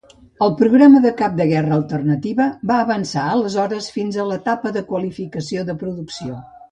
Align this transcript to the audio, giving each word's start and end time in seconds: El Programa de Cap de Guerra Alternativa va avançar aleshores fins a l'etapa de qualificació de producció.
El 0.43 0.53
Programa 0.59 0.99
de 1.01 1.09
Cap 1.17 1.33
de 1.41 1.45
Guerra 1.49 1.75
Alternativa 1.75 2.47
va 2.71 2.77
avançar 2.85 3.25
aleshores 3.33 3.91
fins 3.99 4.17
a 4.23 4.25
l'etapa 4.31 4.73
de 4.79 4.83
qualificació 4.89 5.67
de 5.69 5.77
producció. 5.83 6.39